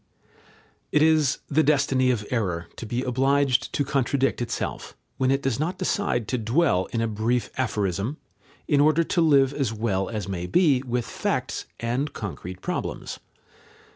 [0.91, 5.59] It is the destiny of error to be obliged to contradict itself, when it does
[5.59, 8.17] not decide to dwell in a brief aphorism,
[8.67, 13.19] in order to live as well as may be with facts and concrete problems.